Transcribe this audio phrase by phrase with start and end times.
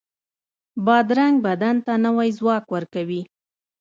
[0.85, 3.21] بادرنګ بدن ته نوی ځواک ورکوي.